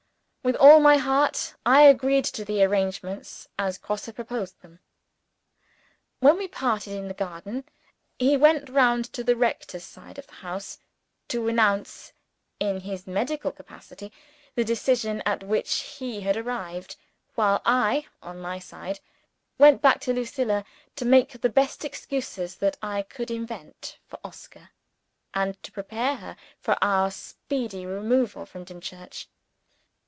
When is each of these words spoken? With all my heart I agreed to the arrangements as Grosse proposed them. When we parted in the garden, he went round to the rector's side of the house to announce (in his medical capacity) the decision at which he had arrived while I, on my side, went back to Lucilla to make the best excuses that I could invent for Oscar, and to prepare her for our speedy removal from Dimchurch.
With 0.43 0.55
all 0.55 0.79
my 0.79 0.97
heart 0.97 1.53
I 1.67 1.83
agreed 1.83 2.25
to 2.25 2.43
the 2.43 2.63
arrangements 2.63 3.47
as 3.59 3.77
Grosse 3.77 4.09
proposed 4.11 4.59
them. 4.63 4.79
When 6.19 6.35
we 6.35 6.47
parted 6.47 6.93
in 6.93 7.07
the 7.07 7.13
garden, 7.13 7.63
he 8.17 8.35
went 8.37 8.67
round 8.67 9.05
to 9.13 9.23
the 9.23 9.35
rector's 9.35 9.83
side 9.83 10.17
of 10.17 10.25
the 10.25 10.33
house 10.41 10.79
to 11.27 11.47
announce 11.47 12.11
(in 12.59 12.79
his 12.79 13.05
medical 13.05 13.51
capacity) 13.51 14.11
the 14.55 14.63
decision 14.63 15.21
at 15.27 15.43
which 15.43 15.73
he 15.99 16.21
had 16.21 16.35
arrived 16.35 16.95
while 17.35 17.61
I, 17.63 18.07
on 18.23 18.39
my 18.41 18.57
side, 18.57 18.99
went 19.59 19.79
back 19.83 20.01
to 20.01 20.11
Lucilla 20.13 20.65
to 20.95 21.05
make 21.05 21.33
the 21.39 21.49
best 21.49 21.85
excuses 21.85 22.55
that 22.55 22.77
I 22.81 23.03
could 23.03 23.29
invent 23.29 23.99
for 24.07 24.17
Oscar, 24.23 24.71
and 25.35 25.61
to 25.61 25.71
prepare 25.71 26.15
her 26.15 26.35
for 26.59 26.83
our 26.83 27.11
speedy 27.11 27.85
removal 27.85 28.47
from 28.47 28.63
Dimchurch. 28.65 29.27